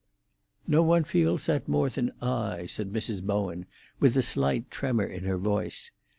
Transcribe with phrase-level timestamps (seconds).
[0.65, 3.21] "No one feels that more than I," said Mrs.
[3.21, 3.67] Bowen,
[3.99, 5.91] with a slight tremor in her voice.